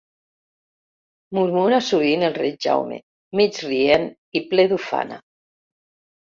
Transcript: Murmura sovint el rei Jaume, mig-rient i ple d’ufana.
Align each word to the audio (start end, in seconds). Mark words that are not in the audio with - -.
Murmura 1.39 1.81
sovint 1.89 2.25
el 2.31 2.35
rei 2.39 2.55
Jaume, 2.67 2.99
mig-rient 3.43 4.11
i 4.41 4.45
ple 4.51 4.69
d’ufana. 4.75 5.25